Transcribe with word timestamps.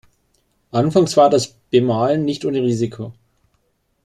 Anfangs 0.71 1.15
war 1.15 1.29
das 1.29 1.49
Bemalen 1.69 2.25
nicht 2.25 2.43
ohne 2.43 2.63
Risiko. 2.63 3.13